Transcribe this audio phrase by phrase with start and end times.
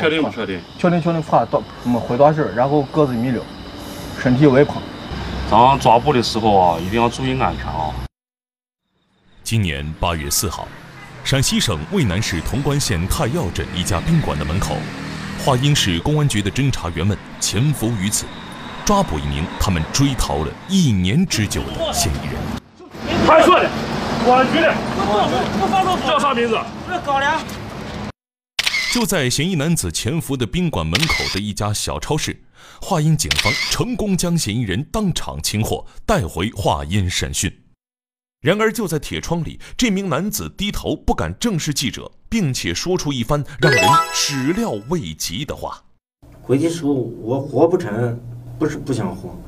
[0.00, 0.58] 确定不确定？
[0.78, 3.44] 确定确定，发短么灰短袖，然后个子一米六，
[4.18, 4.82] 身体微胖。
[5.50, 7.92] 早上抓捕的时候啊，一定要注意安全啊。
[9.44, 10.66] 今年八月四号，
[11.22, 14.74] 陕西省渭南市潼关县太药镇一家宾馆的门口，
[15.44, 18.24] 华阴市公安局的侦查员们潜伏于此，
[18.86, 22.36] 抓捕一名他们追逃了一年之久的嫌疑人。
[23.26, 23.68] 派出所的，
[24.24, 24.74] 公安局的，
[26.06, 26.58] 叫啥名字？
[27.04, 27.38] 高粱。
[28.92, 32.42] 就在嫌疑男子潜伏的宾馆门口的一家小超市，
[32.82, 37.56] 华阴警方成功将嫌疑人当场擒获，带回华阴审讯。
[38.40, 45.84] 然而，就在铁窗里，这名男子低头不敢正视记者，并且说出一番让人始料未及的话
[46.42, 48.20] ：“回去时候我活不成，
[48.58, 49.40] 不是不想活，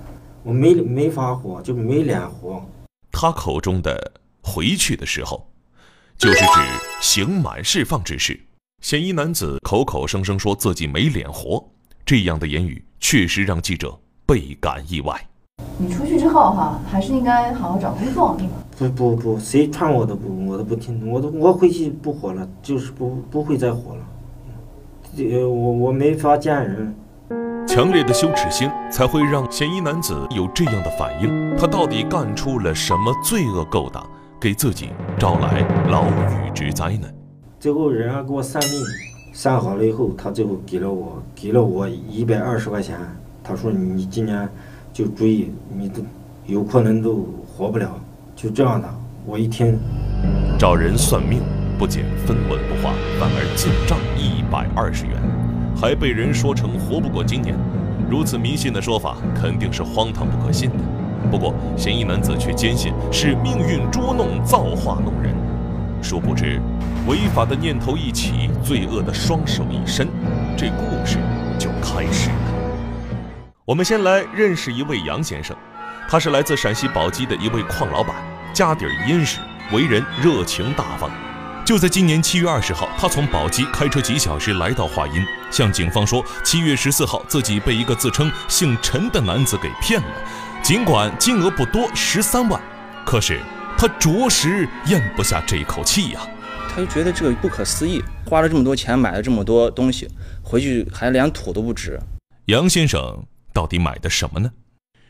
[0.44, 2.64] 我没没法活，就没脸活。”
[3.10, 5.50] 他口中的“回去的时候”，
[6.16, 6.46] 就是指
[7.00, 8.40] 刑满释放之时。
[8.83, 11.64] 嫌疑男子口口声声说自己没脸活，
[12.05, 15.24] 这样的言语确实让记者倍感意外。
[15.78, 18.36] 你出去之后哈，还是应该好好找工作？
[18.77, 24.05] 不不不，谁劝我都不，我都不听，我都我回去不活了，就是不不会再活了。
[25.17, 26.92] 呃，我我没法见人。
[27.69, 31.56] 强烈的羞耻心才会让嫌疑男子有这样的反应。
[31.56, 34.05] 他到底干出了什么罪恶勾当，
[34.41, 37.06] 给自己招来牢狱之灾呢？
[37.62, 38.72] 最后人家给我算命，
[39.32, 42.98] 算好了以后，他最后给了我给了我一百二十块钱。
[43.44, 44.48] 他说你今年
[44.92, 46.02] 就注意，你都
[46.44, 47.88] 有可能都活不了。
[48.34, 48.88] 就这样的，
[49.24, 49.78] 我一听，
[50.58, 51.40] 找人算命
[51.78, 55.14] 不仅分文不花，反而进账一百二十元，
[55.77, 57.56] 还被人说成活不过今年。
[58.10, 60.78] 如此迷信的说法肯定是荒唐不可信的。
[61.30, 65.31] 不过嫌疑男子却坚信是命运捉弄，造化弄人。
[66.02, 66.61] 殊不知，
[67.07, 70.08] 违法的念头一起，罪恶的双手一伸，
[70.57, 71.18] 这故事
[71.58, 72.36] 就开始了。
[73.64, 75.57] 我们先来认识一位杨先生，
[76.08, 78.17] 他是来自陕西宝鸡的一位矿老板，
[78.52, 79.39] 家底儿殷实，
[79.73, 81.08] 为人热情大方。
[81.64, 90.08] 就在今年七月二十号，他从宝鸡开车几小时来到华阴，向警方说，七月十四号自己被一个自称姓陈的男子给骗了，
[90.62, 92.61] 尽管金额不多，十三万，
[93.07, 93.41] 可是。
[93.82, 96.20] 他着实咽不下这口气呀，
[96.68, 100.06] 他就觉得这个不可思议，花了这么多钱买了这么多东西，
[100.40, 101.98] 回去还连土都不值。
[102.44, 104.52] 杨先生到底买的什么呢？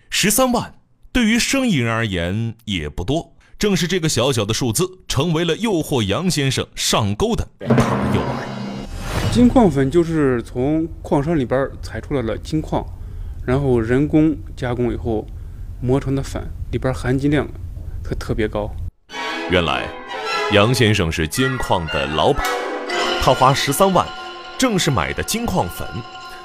[0.08, 0.72] 十三万
[1.12, 7.76] 对于生意人而言也不多，正是这个小小的数字，成为了诱惑杨先生上钩的大
[8.14, 9.34] 诱饵。
[9.34, 12.82] 金矿粉就是从矿山里边采出来了金矿，
[13.44, 15.26] 然后人工加工以后
[15.82, 17.46] 磨成的粉，里边含金量。
[18.12, 18.70] 特特别高。
[19.50, 19.88] 原来，
[20.52, 22.44] 杨先生是金矿的老板，
[23.22, 24.06] 他花十三万，
[24.58, 25.86] 正是买的金矿粉。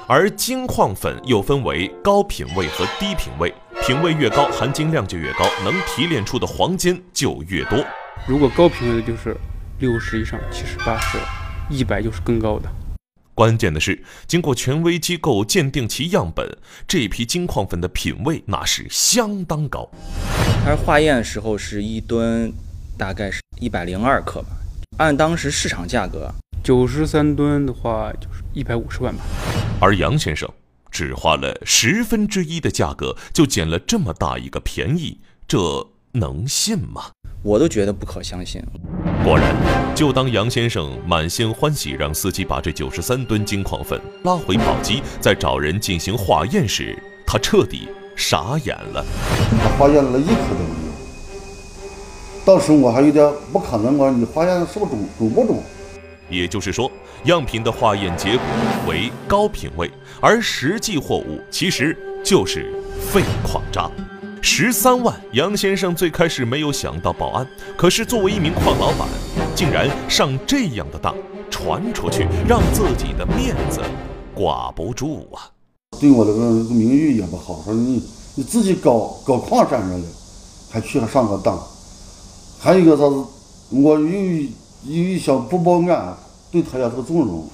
[0.06, 3.52] 而金矿粉又分为高品位和低品位，
[3.86, 7.84] 品位越高，含金量就越高，能提炼出的黄金就越多。
[8.26, 9.36] 如果高品位的就是
[9.78, 11.18] 六十以上，七十、八十、
[11.68, 12.68] 一百就是更高的。
[13.34, 16.56] 关键的是，经过权威机构鉴定其样本，
[16.88, 19.90] 这批金矿粉的品位那是相当高。
[20.64, 22.52] 它化验时候是一吨，
[22.96, 24.48] 大概是一百零二克吧。
[24.98, 26.30] 按当时市场价格，
[26.62, 29.22] 九十三吨的话就是一百五十万吧。
[29.80, 30.48] 而杨先生
[30.90, 35.58] 只花了十分之一的价格就捡了这么大一个便宜，这
[36.12, 37.10] 能信吗？
[37.42, 38.60] 我都觉得不可相信。
[39.24, 39.54] 果然，
[39.94, 49.06] 就当杨先生满心欢喜让司机把这九十三吨金矿粉拉回宝鸡，再找人进行化验时，他彻底傻眼了。
[49.62, 50.88] 他化验了一颗都没有。
[52.44, 55.62] 当时我还有点不可能，我你化验是不是中中不中？
[56.30, 56.90] 也就是说，
[57.24, 58.44] 样品的化验结果
[58.86, 59.90] 为高品位，
[60.20, 63.90] 而实际货物其实就是废矿渣。
[64.40, 67.46] 十三万，杨先生最开始没有想到报案，
[67.76, 69.08] 可是作为一名矿老板，
[69.54, 71.14] 竟然上这样的当，
[71.50, 73.80] 传出去让自己的面子
[74.34, 75.50] 挂不住啊！
[75.98, 78.02] 对我这个名誉也不好，说你
[78.38, 80.06] 你自己搞搞矿山上的，
[80.70, 81.58] 还去上个当，
[82.60, 83.24] 还有一个啥子，
[83.70, 84.46] 我又
[84.84, 86.16] 又想不报案，
[86.48, 87.44] 对他也是个纵容。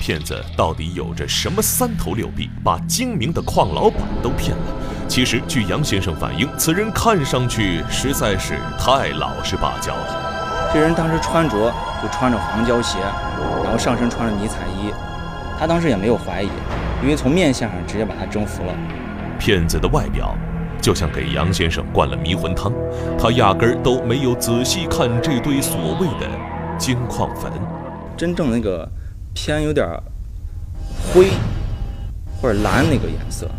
[0.00, 4.64] 骗子到底有着什么三头六臂，把精明的矿老板都骗了？
[5.06, 10.70] 其实，据杨先生反映，此人看上去实在是太老实巴交了。
[10.72, 11.70] 这人当时穿着
[12.02, 12.98] 就穿着黄胶鞋，
[13.62, 14.94] 然后上身穿着迷彩衣，
[15.60, 16.48] 他当时也没有怀疑，
[17.02, 18.72] 因为从面相上直接把他征服了。
[19.44, 20.36] 骗子的外表
[20.80, 22.72] 就像给杨先生灌了迷魂汤，
[23.18, 26.28] 他压根儿都没有仔细看这堆所谓的
[26.78, 27.50] 金矿粉。
[28.16, 28.88] 真正那个。
[29.34, 29.88] 偏有点
[31.10, 31.28] 灰
[32.38, 33.50] 或者蓝那个颜色，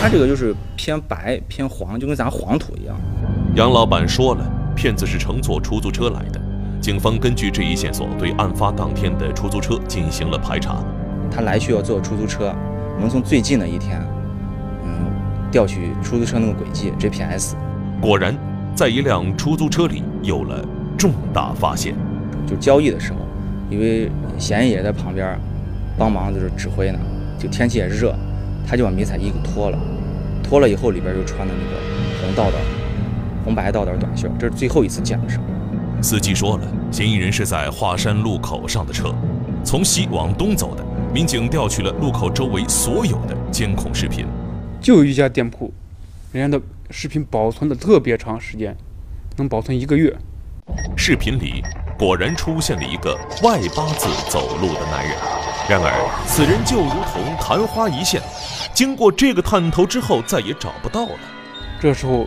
[0.00, 2.96] 它这个就是偏白偏黄，就跟咱黄土一样。
[3.56, 6.40] 杨老板说了，骗子是乘坐出租车来的。
[6.80, 10.84] 警方根据这一线索，对案发当天的出租车进行了排查。
[11.28, 12.54] 他来需要坐出租车，
[12.94, 14.17] 我们从最近的一天，嗯，
[15.50, 17.54] 调取出租车那个轨迹 GPS，
[18.00, 18.36] 果然
[18.74, 20.64] 在一辆出租车里有了
[20.96, 21.94] 重大发现。
[22.46, 23.18] 就交易的时候，
[23.70, 25.38] 因为嫌疑也在旁边
[25.96, 26.98] 帮忙，就是指挥呢。
[27.38, 28.14] 就天气也热，
[28.66, 29.78] 他就把迷彩衣给脱了，
[30.42, 31.80] 脱了以后里边就穿的那个
[32.22, 32.56] 红道道、
[33.44, 34.28] 红白道道短袖。
[34.38, 35.44] 这是最后一次见的时候。
[36.02, 39.14] 司机说了，嫌疑人是在华山路口上的车，
[39.64, 40.84] 从西往东走的。
[41.12, 44.26] 民警调取了路口周围所有的监控视频，
[44.80, 45.72] 就有一家店铺，
[46.32, 48.76] 人家的视频保存的特别长时间，
[49.36, 50.16] 能保存一个月。
[50.96, 51.62] 视频里
[51.98, 55.16] 果然出现了一个外八字走路的男人，
[55.68, 55.90] 然而
[56.26, 58.22] 此人就如同昙花一现，
[58.72, 61.14] 经过这个探头之后再也找不到了。
[61.80, 62.26] 这时候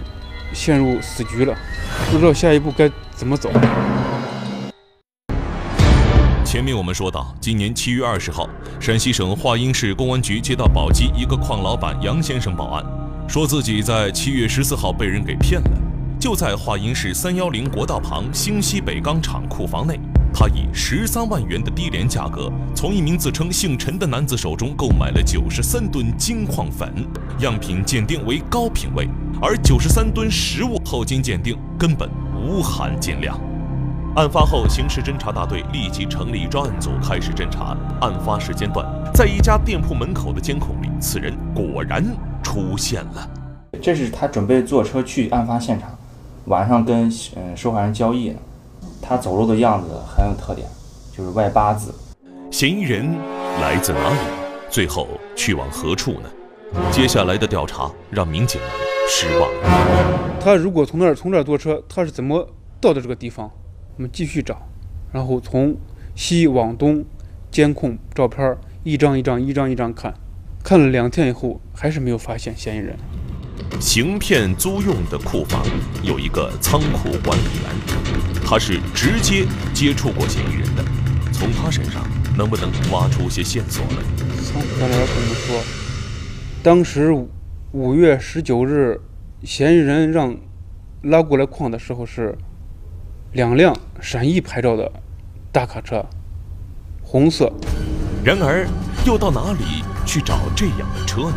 [0.53, 1.55] 陷入死局了，
[2.11, 3.49] 不知道下一步该怎么走。
[6.51, 8.45] 前面我们说到，今年七月二十号，
[8.77, 12.85] 陕西省华阴市公安局接到宝鸡一个矿老板杨先生报案，
[13.25, 15.71] 说自己在七月十四号被人给骗了。
[16.19, 19.97] 就在华阴市三幺零国道旁兴西北钢厂库房内，
[20.33, 26.93] 他以十三万元的低廉价格，从一名自称姓陈的男子手中购买了九十三吨金矿粉，
[27.39, 29.07] 样品鉴定为高品位，
[29.41, 33.39] 而九十三吨实物后经鉴定根本无含金量。
[34.17, 37.77] 案发后，刑事侦查大队立即成立专案组，开始侦查。
[38.01, 42.05] 案发时间段，在一家店铺门口的监控里，此人果然
[42.43, 43.29] 出现了。
[43.81, 45.89] 这是他准备坐车去案发现场，
[46.45, 48.39] 晚上跟嗯受害人交易呢。
[49.01, 50.67] 他走路的样子很有特点，
[51.15, 51.93] 就是外八字。
[52.51, 53.15] 嫌疑人
[53.61, 54.17] 来自哪里？
[54.69, 56.29] 最后去往何处呢？
[56.91, 58.69] 接下来的调查让民警们
[59.07, 59.49] 失望。
[60.41, 62.45] 他如果从那儿从这儿坐车，他是怎么
[62.81, 63.49] 到的这个地方？
[64.01, 64.67] 我们继续找，
[65.13, 65.77] 然后从
[66.15, 67.05] 西往东，
[67.51, 70.11] 监控照片一张一张、一张一张看，
[70.63, 72.97] 看了两天以后，还是没有发现嫌疑人。
[73.79, 75.63] 行骗租用的库房
[76.01, 80.83] 有一个仓库管理员，他是直接接触过嫌疑人的，
[81.31, 82.03] 从他身上
[82.35, 84.01] 能不能挖出些线索呢？
[84.43, 85.61] 仓库管理员跟我们说，
[86.63, 87.15] 当时
[87.71, 88.99] 五月十九日，
[89.43, 90.35] 嫌疑人让
[91.03, 92.35] 拉过来矿的时候是。
[93.33, 94.91] 两辆陕西牌照的
[95.53, 96.05] 大卡车，
[97.01, 97.49] 红色。
[98.25, 98.67] 然而，
[99.05, 101.35] 又到哪里去找这样的车呢？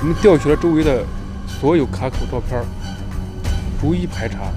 [0.00, 1.04] 我们调取了周围的
[1.46, 2.58] 所有卡口照片，
[3.78, 4.50] 逐一排查，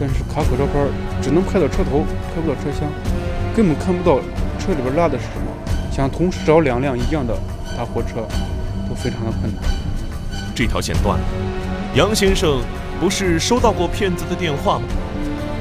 [0.00, 0.88] 但是卡口照片
[1.22, 2.04] 只能拍到车头，
[2.34, 2.90] 拍不到车厢，
[3.54, 4.18] 根本看不到
[4.58, 5.46] 车里边拉的是什么。
[5.92, 7.32] 想同时找两辆一样的
[7.76, 8.26] 大货车，
[8.88, 9.62] 都非常的困难。
[10.52, 11.24] 这条线断了。
[11.94, 12.60] 杨先生
[12.98, 14.84] 不是收到过骗子的电话吗？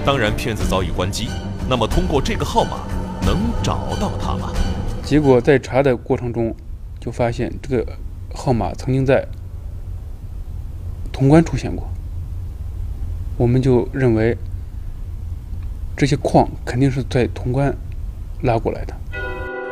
[0.06, 1.30] 当然，骗子早已关机。
[1.70, 2.80] 那么，通过这个号码
[3.26, 4.52] 能找到他吗？
[5.02, 6.54] 结果在查的过程中，
[7.00, 7.94] 就发现这个
[8.36, 9.26] 号码曾经在
[11.14, 11.88] 潼关出现过。
[13.38, 14.38] 我们就认为
[15.96, 17.74] 这些矿肯定是在潼关
[18.42, 18.94] 拉过来的。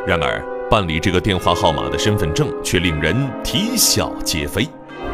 [0.08, 3.14] 然而，办理这个电话号码的身份证却令人
[3.44, 4.66] 啼笑皆非。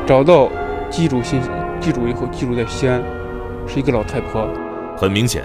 [0.05, 0.47] 找到
[0.91, 1.49] 机主信息，
[1.81, 3.01] 机主以后记录在西安，
[3.67, 4.47] 是一个老太婆。
[4.97, 5.43] 很明显，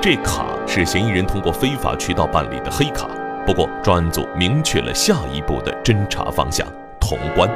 [0.00, 3.06] 这卡是嫌疑人通过非法渠道办理的黑卡。
[3.44, 6.66] 不过，专案组明确了下一步的侦查方向：
[6.98, 7.46] 潼关。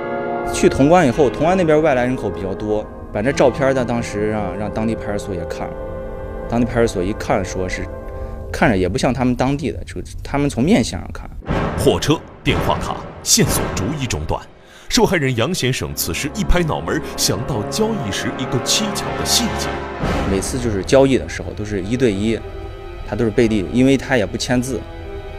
[0.52, 5.75] 去潼关以后，潼关那边外来人口比较多，把这照片在当时让让当地派出所也看了。
[6.50, 7.83] 当地派出所一看，说是
[8.52, 11.31] 看着也不像他们当地的，就他们从面相上看。
[11.78, 14.38] 货车、电话卡线索逐一中断。
[14.88, 19.68] 受害人杨先生此时一拍脑门，想到交易时一个蹊跷的细节。
[20.30, 22.38] 每次就是交易的时候，都是一对一，
[23.07, 24.80] 他都是背地，因为他也不签字，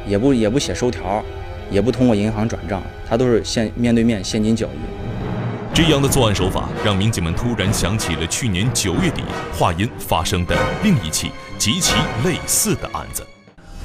[0.06, 1.24] 也不也不写收条，
[1.72, 5.74] 也不通过银行转账，他都是现面对面现金交易。
[5.74, 13.26] 这样的作案手法让民警们突然想起了去年九月底华阴发生的另一起极其类似的案子。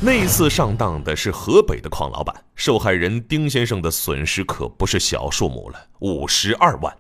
[0.05, 6.95] 那次上当的是河北的矿老板，受害人丁先生的损失可不是小数目了，五十二万。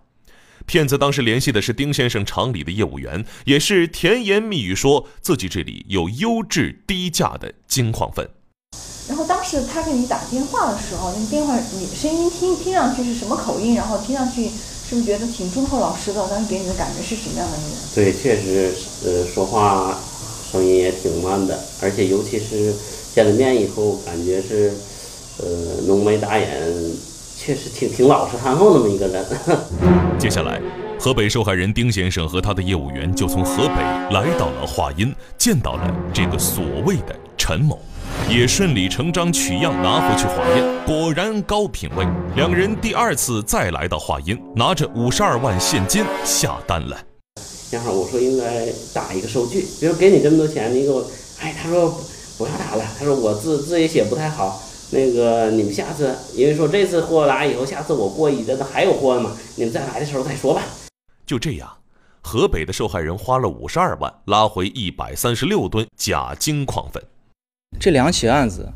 [0.64, 8.26] 骗子当时联系的是丁先生厂里的业务员，也是甜言蜜语说自己这里有优质低价的金矿粉。
[9.06, 13.74] 然后当时他给你打电话的时候，那个电话你声音听听上去是什么口音？
[13.74, 16.26] 然后听上去是不是觉得挺忠厚老实的？
[16.26, 17.58] 当时给你的感觉是什么样的？
[17.94, 18.72] 对，确实，
[19.04, 19.94] 呃，说话
[20.54, 22.72] 声音也挺慢的，而且尤其是
[23.12, 24.72] 见了面以后，感觉是，
[25.38, 26.48] 呃，浓眉大眼，
[27.36, 29.26] 确实挺挺老实憨厚那么一个人。
[30.16, 30.62] 接下来，
[30.96, 33.82] 河北受害人丁先生和他的业务员就从河北
[34.12, 37.80] 来到了华阴，见到了这个所谓的陈某，
[38.30, 42.06] 也顺理成章取样拿回去化验，果然高品位。
[42.36, 46.96] 两人第二次再来到华阴，拿着五十二万现金下单了。
[47.74, 51.04] 然后我说应该打一个收据，比如给你这么多钱，你给我，
[51.40, 52.00] 哎，他说
[52.38, 54.62] 不要打了，他说我字字也写不太好，
[54.92, 60.62] 那个你们下次，因为说这次货来以后，下次我过一阵子还有货嘛，你们再来的时候再说吧。
[61.26, 61.68] 就这样，
[62.22, 67.02] 河北的受害人花了五十二万拉回一百三十六吨假金矿粉。
[67.80, 68.68] 这两起案子，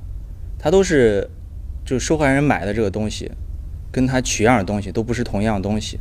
[0.58, 1.30] 他都是
[1.86, 3.30] 就受害人买的这个东西，
[3.92, 6.00] 跟他取样的东西都不是同样的东西，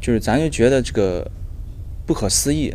[0.00, 1.30] 就是咱就觉得这个。
[2.06, 2.72] 不可思议。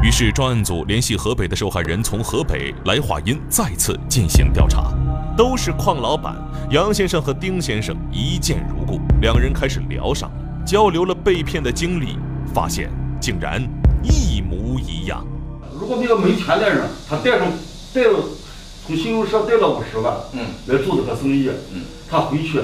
[0.00, 4.92] 于是专案组联系河北的受害人，从河北来华阴再次进行调查。
[5.36, 6.34] 都是矿老板
[6.70, 10.30] 杨先生和丁先生一见如故，两人开始聊上，
[10.64, 12.16] 交流了被骗的经历，
[12.52, 13.62] 发现竟然
[14.02, 15.24] 一模一样。
[15.78, 17.48] 如果那个没钱的人，他带上
[17.92, 18.18] 带了
[18.86, 22.60] 从信用社带了五十万，嗯，来做这个生意，嗯，他回去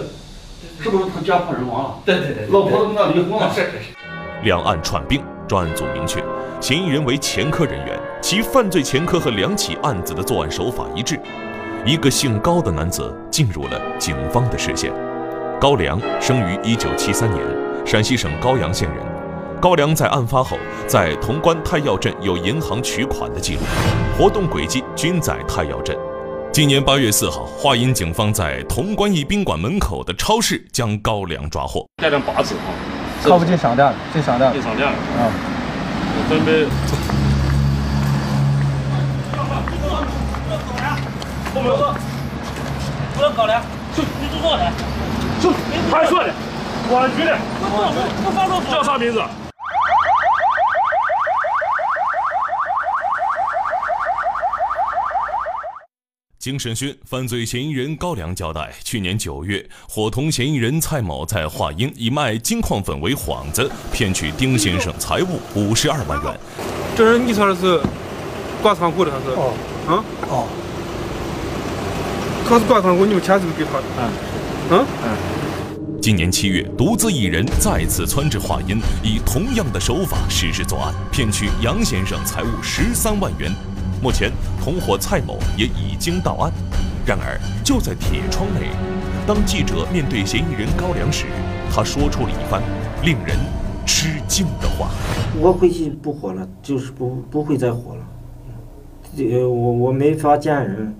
[0.80, 1.94] 是不是他家破人亡了？
[2.04, 3.52] 对对对，老婆跟他离婚了。
[3.52, 3.94] 是是是。
[4.42, 5.20] 两岸串并。
[5.46, 6.22] 专案组明确，
[6.60, 11.18] 嫌疑人为前科人员，其犯罪前科和两起案子的作案手法一致。
[11.84, 14.92] 一个姓高的男子进入了警方的视线。
[15.60, 17.40] 高良生于1973年，
[17.84, 18.98] 陕西省高阳县人。
[19.60, 23.60] 高良在案发后在潼关太药镇有银行取款的记录，
[24.18, 25.96] 活动轨迹均在太药镇。
[26.52, 31.86] 今年8月4号，华阴警方在潼关一宾馆门口的超市将高良抓获。
[31.96, 32.93] 带上八字啊。
[33.24, 34.52] 靠不近商店了，进商店了。
[34.54, 34.92] 进商店了。
[34.92, 35.32] 啊。
[36.16, 36.66] 我准备。
[41.54, 41.94] 后面坐。
[43.16, 43.62] 不能搞了。
[43.96, 44.70] 就你坐坐的。
[45.40, 45.50] 就
[45.90, 46.30] 派出所的。
[46.88, 47.36] 公安局的。
[47.62, 47.74] 我
[48.26, 49.22] 我我叫啥名字？
[56.44, 66.38] 经审讯，犯罪嫌疑人高良交代，去年九月，伙同嫌疑人蔡某在华阴以卖金矿粉为幌子，骗取丁先生财物五十二万元。
[66.94, 67.80] 这人你说的是
[68.62, 69.30] 挂仓库的还是？
[69.30, 69.54] 哦，
[69.88, 70.04] 啊？
[70.28, 70.46] 哦。
[72.46, 73.84] 他是挂仓库，你们钱是不是给他的？
[74.70, 74.86] 嗯。
[75.02, 75.16] 嗯。
[76.02, 83.50] 今年七月，独自一人再次窜至华阴，以同样的手法实施作案，骗取杨先生财物十三万元。
[84.04, 84.30] 目前，
[84.62, 86.52] 同伙蔡某也已经到案。
[87.06, 88.68] 然而，就在铁窗内，
[89.26, 91.24] 当记者面对嫌疑人高良时，
[91.72, 92.62] 他说出了一番
[93.02, 93.34] 令人
[93.86, 94.90] 吃惊的话
[95.40, 98.06] ：“我回去不活了，就是不不会再活了。
[99.16, 100.94] 呃，我我没法见人。”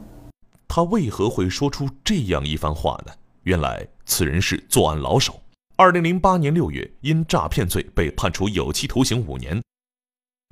[0.66, 3.12] 他为何会说出这样一番话呢？
[3.42, 5.38] 原来，此人是作案老手。
[5.76, 9.60] 二零零八年六月，因诈骗罪被判处有期徒刑五年。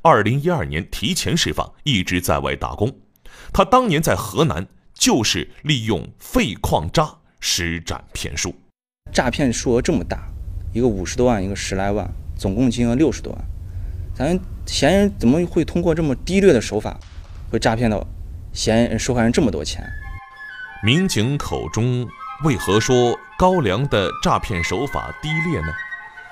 [0.05, 2.93] 二零一二年提前释放，一直在外打工。
[3.53, 8.53] 他当年在河南就是利用废矿渣施展骗术，
[9.13, 10.27] 诈骗数额这么大，
[10.73, 13.45] 一个五十多万，一个十来万，总共金额六十多万。
[14.13, 16.99] 咱嫌疑人怎么会通过这么低劣的手法，
[17.49, 18.05] 会诈骗到
[18.53, 19.89] 嫌受害人这么多钱？
[20.83, 22.05] 民警口中
[22.43, 25.69] 为何说高粱的诈骗手法低劣呢？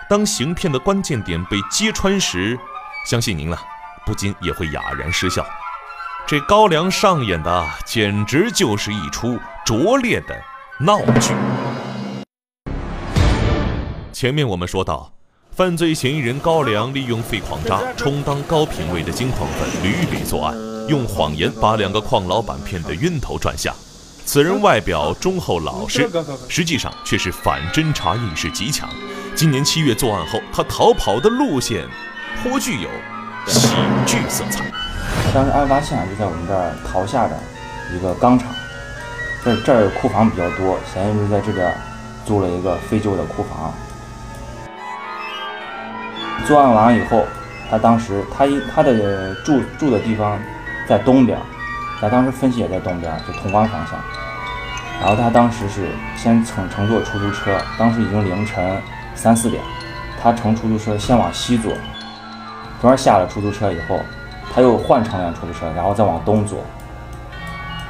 [0.09, 2.59] 当行骗的关键点被揭穿时。
[3.05, 3.57] 相信您呢，
[4.05, 5.45] 不禁也会哑然失笑。
[6.27, 10.41] 这高粱上演的简直就是一出拙劣的
[10.79, 11.35] 闹剧。
[14.13, 15.13] 前面我们说到，
[15.51, 20.55] 犯罪嫌疑人高粱利用废矿渣充当高品位的金矿粉，屡屡作案，
[20.89, 23.75] 用谎言把两个矿老板骗得晕头转向。
[24.25, 26.09] 此人外表忠厚老实，
[26.49, 28.89] 实际上却是反侦查意识极强。
[29.35, 31.89] 今年七月作案后，他逃跑的路线。
[32.43, 32.89] 颇具有
[33.47, 33.69] 喜
[34.07, 34.65] 剧色彩。
[35.35, 37.39] 当时案发现场就在我们这儿桃下的
[37.95, 38.49] 一个钢厂，
[39.45, 41.73] 这这儿库房比较多，嫌疑人在这边
[42.25, 43.73] 租了一个废旧的库房。
[46.47, 47.25] 作案完以后，
[47.71, 50.39] 他当时他一他的住住的地方
[50.89, 51.39] 在东边，
[52.01, 53.99] 他当时分析也在东边，就潼关方向。
[55.01, 58.83] 然后他当时是先乘乘坐出租车，当时已经凌晨
[59.15, 59.63] 三四点，
[60.21, 61.73] 他乘出租车先往西坐。
[62.81, 64.01] 昨儿下了出租车以后，
[64.51, 66.65] 他又换乘辆出租车，然后再往东坐，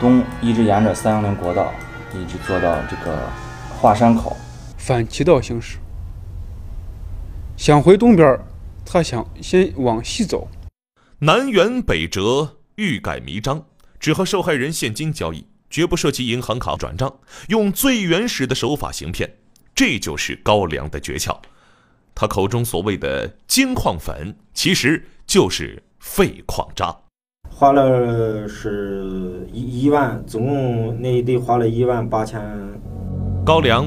[0.01, 1.73] 东一直沿着三幺零国道，
[2.13, 3.17] 一直坐到这个
[3.79, 4.37] 华山口，
[4.77, 5.79] 反其道行驶。
[7.57, 8.37] 想回东边，
[8.85, 10.49] 他想先往西走，
[11.21, 13.63] 南辕北辙，欲盖弥彰，
[14.01, 15.47] 只和受害人现金交易。
[15.71, 17.15] 绝不涉及银行卡转账，
[17.47, 19.37] 用最原始的手法行骗，
[19.73, 21.39] 这就是高粱的诀窍。
[22.15, 26.95] 他口中所谓的金矿粉，其实就是废矿渣。
[27.49, 32.41] 花了是一一万，总共那一堆花了一万八千。
[33.45, 33.87] 高粱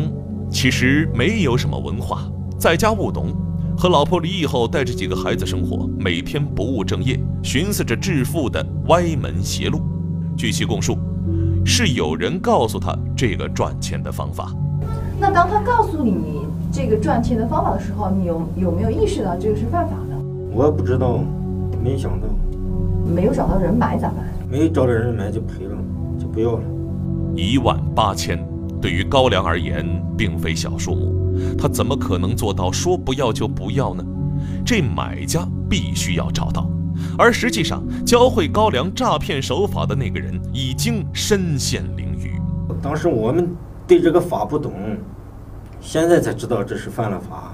[0.51, 3.33] 其实没有什么文化，在家务农，
[3.77, 9.81] 和老婆离异后带着几个孩子生活，每天不务正业，寻思着致富的歪门邪路。
[10.37, 10.97] 据其供述，
[11.65, 14.53] 是有人告诉他这个赚钱的方法。
[15.19, 20.17] 那当他告诉你这个赚钱的方法的时候，你有有没有意识到这个是犯法的？
[20.51, 21.19] 我不知道，
[21.83, 22.25] 没想到。
[23.05, 24.25] 没有找到人买咋办？
[24.49, 25.77] 没找到人买就赔了，
[26.19, 26.63] 就不要了。
[27.35, 28.43] 一万八千，
[28.81, 29.85] 对于高粱而言
[30.17, 34.03] 并非小数目，他怎么可能做到说不要就不要呢？
[34.65, 36.67] 这买家必须要找到，
[37.19, 42.31] 而实际上教会高粱诈骗手法的那个人已经身陷囹圄。
[42.81, 43.47] 当时我们
[43.87, 44.71] 对这个法不懂，
[45.83, 47.53] 现在才知道这是犯了法。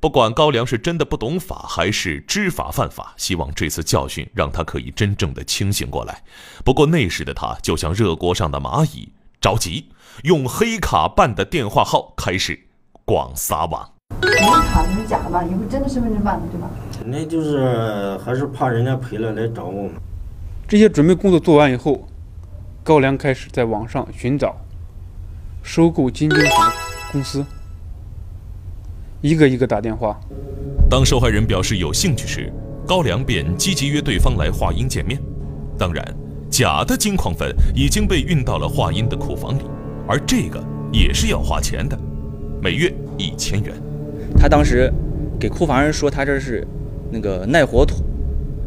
[0.00, 6.22] 不管高粱是真的不懂法，还是知法犯法，希望这次教训让他可以真正的清醒过来。
[6.64, 9.90] 不过那时的他就像热锅上的蚂蚁，着急，
[10.24, 12.58] 用黑卡办的电话号开始
[13.04, 13.88] 广撒网。
[14.22, 15.44] 黑卡是假的吧？
[15.44, 16.68] 也不是真的身份证办的，对吧？
[17.04, 19.92] 那就是还是怕人家赔了来找我们。
[20.66, 22.08] 这些准备工作做完以后，
[22.82, 24.56] 高粱开始在网上寻找
[25.62, 27.44] 收购金金粉的公司。
[29.20, 30.18] 一个一个打电话。
[30.90, 32.52] 当受害人表示有兴趣时，
[32.86, 35.20] 高粱便积极约对方来华阴见面。
[35.78, 36.04] 当然，
[36.50, 39.62] 假的金矿粉已经被运到了华阴的库房里，
[40.08, 41.98] 而这个也是要花钱的，
[42.60, 43.74] 每月一千元。
[44.36, 44.92] 他当时
[45.38, 46.66] 给库房人说他这是
[47.10, 48.02] 那个耐火土，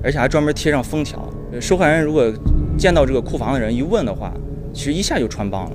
[0.04, 1.28] 而且还专门贴上封条。
[1.60, 2.32] 受害人如果
[2.78, 4.34] 见到这个库房的人一问的话，
[4.74, 5.72] 其实一下就穿帮了。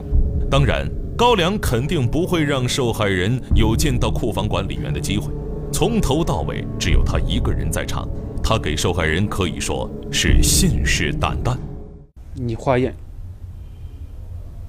[0.51, 0.91] 当然。
[1.21, 5.31] 高粱肯定不会让受害人有见到库房管理员的机会，
[5.71, 8.09] 从头到尾只有他一个人在场。
[8.43, 11.55] 他给受害人可以说是信誓旦旦
[12.33, 12.95] ：“你化验，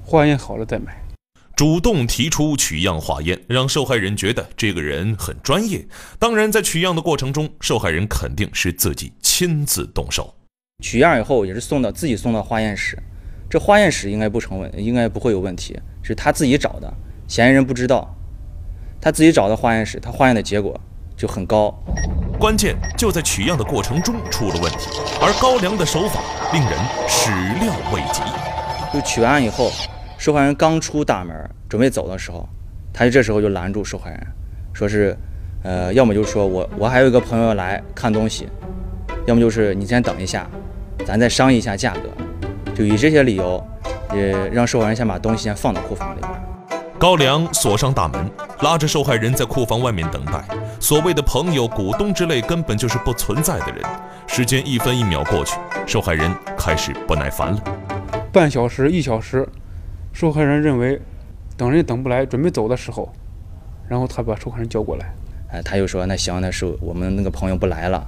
[0.03, 1.01] 化验好了再买。”
[1.55, 5.87] 主动提出取样化验，让受害人觉得这个人很专业。
[6.19, 10.35] 当然，在取样的过程中，受害人肯定是自己亲自动手。
[10.83, 13.01] 取样以后也是送到自己送到化验室，
[13.51, 15.77] 这化验室应该不成问，应该不会有问题。
[16.01, 16.91] 是他自己找的，
[17.27, 18.15] 嫌疑人不知道，
[19.01, 20.79] 他自己找的化验室，他化验的结果
[21.17, 21.69] 就很高。
[22.39, 24.89] 关键就在取样的过程中出了问题，
[25.21, 26.21] 而高粱的手法
[26.53, 28.21] 令人始料未及。
[28.93, 29.69] 就取完以后，
[30.17, 31.35] 受害人刚出大门
[31.67, 32.47] 准备走的时候，
[32.93, 34.27] 他就这时候就拦住受害人，
[34.71, 35.13] 说是，
[35.61, 38.47] 呃，要么就是说我我还有一个朋友来看东西，
[39.27, 40.49] 要么就是你先等一下，
[41.05, 42.09] 咱再商议一下价格，
[42.81, 43.63] 就以这些理由。
[44.13, 46.31] 也让受害人先把东西先放到库房里边。
[46.99, 50.43] 高良锁上大门，拉着受害人在库房外面等待。
[50.81, 53.81] 所谓的朋友、股东之类，根本就是不存在的人。
[54.27, 57.63] 时间一分一秒过去，受害人开始不耐烦了。
[58.33, 59.47] 半小时、一小时，
[60.11, 61.01] 受害人认为
[61.55, 63.09] 等人等不来，准备走的时候，
[63.87, 65.13] 然后他把受害人叫过来。
[65.51, 68.05] 哎，他又说：“那行，那是我们那个朋友不来了，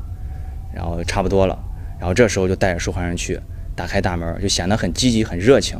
[0.75, 1.57] 然后差不多了。”
[1.97, 3.39] 然后这时候就带着受害人去。
[3.75, 5.77] 打开大门，就显得很积极、很热情。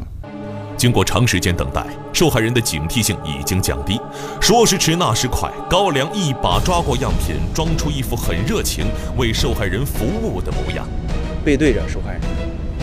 [0.76, 4.00] 经过长时间等待，受害人的警惕性已经降低。
[4.42, 10.86] 说时迟，那时快，高粱一把抓过样品，装出一副很热情、为受害人服务的模样，
[11.46, 12.22] 背对着受害人。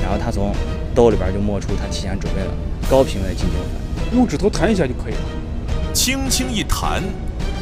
[0.03, 0.55] 然后他从
[0.95, 2.49] 兜里边就摸出他提前准备的
[2.89, 5.21] 高品位的金精粉，用指头弹一下就可以了。
[5.93, 7.03] 轻轻一弹，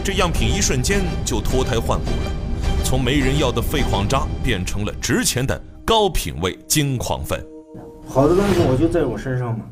[0.05, 2.31] 这样品一瞬间就脱胎换骨了，
[2.85, 5.61] 从没人要的废矿渣变成了值钱的。
[5.89, 7.43] 高品位金狂粉，
[8.07, 9.65] 好的东西我就在我身上嘛。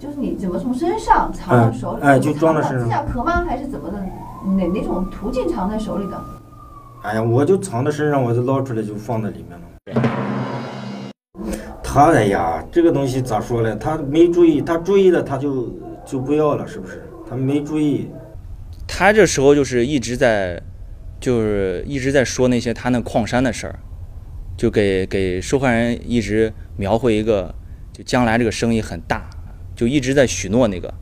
[0.00, 2.02] 就是你怎么从身上藏到手里？
[2.02, 2.84] 哎，就装在身上。
[2.84, 3.44] 指甲壳吗？
[3.44, 3.98] 还是怎么的？
[4.56, 6.18] 哪哪种途径藏在手里的？
[7.02, 9.66] 哎呀，我就藏在身上，我就捞出来就放在里面了。
[11.82, 13.76] 他哎呀，这个东西咋说呢？
[13.76, 15.68] 他没注意，他注意了他就
[16.06, 17.02] 就不要了，是不是？
[17.28, 18.08] 他没注意。
[18.86, 20.58] 他这时候就是一直在，
[21.20, 23.78] 就是一直在说那些他那矿山的事儿。
[24.58, 27.54] 就给给受害人一直描绘一个，
[27.92, 29.30] 就将来这个生意很大，
[29.76, 30.92] 就一直在许诺那个，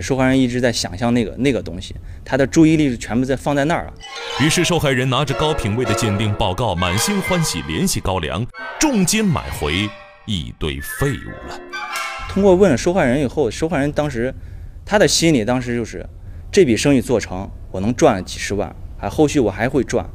[0.00, 1.92] 受害人一直在想象那个那个东西，
[2.24, 3.92] 他的注意力是全部在放在那儿了。
[4.40, 8.46] 于是受害人拿着高品位的鉴定报告，满心欢喜联系高粱，
[8.78, 9.90] 重金买回
[10.26, 11.60] 一堆废物了。
[12.28, 14.32] 通过问了受害人以后，受害人当时
[14.86, 16.06] 他的心里当时就是，
[16.52, 20.08] 这笔生意做成，我能赚几十万，还后续我还会赚。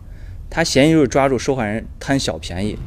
[0.55, 2.77] 他嫌疑就是抓住受害人贪小便宜。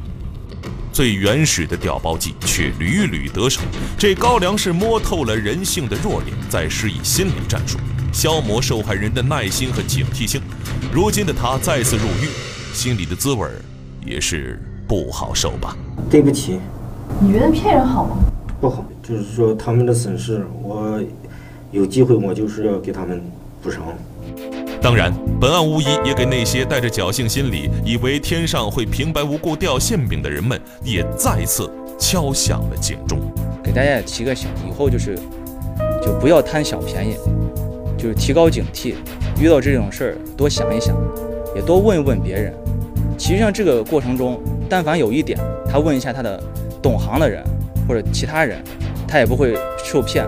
[0.91, 3.61] 最原始的调包计却屡屡得手。
[3.95, 7.77] 这高粱是摸透了人性的弱点，再施以心理战术，
[8.11, 10.41] 消磨受害人的耐心和警惕性。
[10.91, 12.27] 如今的他再次入狱，
[12.73, 13.47] 心里的滋味
[14.03, 15.77] 也是不好受吧？
[16.09, 16.59] 对不起，
[17.21, 18.17] 你觉得骗人好吗？
[18.59, 20.99] 不好，就是说他们的损失，我
[21.69, 23.21] 有机会我就是要给他们
[23.61, 23.93] 补偿。
[24.81, 33.19] 当然，本案无疑也给那些带着侥幸心理，以为天上会平白无故掉馅饼的人们，也再次敲响了警钟。
[33.61, 35.19] 给大家也提个醒，以后就是
[36.01, 37.17] 就不要贪小便宜，
[37.97, 38.95] 就是提高警惕，
[39.39, 40.95] 遇到这种事儿多想一想，
[41.53, 42.53] 也多问一问别人。
[43.17, 45.37] 其实像这个过程中，但凡有一点，
[45.69, 46.41] 他问一下他的
[46.81, 47.43] 懂行的人
[47.85, 48.63] 或者其他人，
[49.05, 50.25] 他也不会受骗，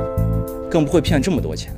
[0.69, 1.73] 更不会骗这么多钱。